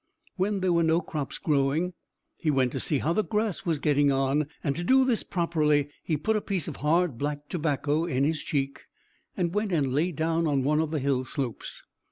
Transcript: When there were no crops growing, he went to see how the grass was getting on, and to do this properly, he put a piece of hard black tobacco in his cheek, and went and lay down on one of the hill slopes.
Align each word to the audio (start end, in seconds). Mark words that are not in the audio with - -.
When 0.35 0.61
there 0.61 0.73
were 0.73 0.81
no 0.81 0.99
crops 0.99 1.37
growing, 1.37 1.93
he 2.39 2.49
went 2.49 2.71
to 2.71 2.79
see 2.79 2.97
how 2.97 3.13
the 3.13 3.23
grass 3.23 3.65
was 3.67 3.77
getting 3.77 4.11
on, 4.11 4.47
and 4.63 4.75
to 4.75 4.83
do 4.83 5.05
this 5.05 5.21
properly, 5.21 5.89
he 6.01 6.17
put 6.17 6.35
a 6.35 6.41
piece 6.41 6.67
of 6.67 6.77
hard 6.77 7.19
black 7.19 7.47
tobacco 7.49 8.05
in 8.05 8.23
his 8.23 8.41
cheek, 8.41 8.85
and 9.37 9.53
went 9.53 9.71
and 9.71 9.93
lay 9.93 10.11
down 10.11 10.47
on 10.47 10.63
one 10.63 10.79
of 10.79 10.89
the 10.89 10.97
hill 10.97 11.23
slopes. 11.23 11.83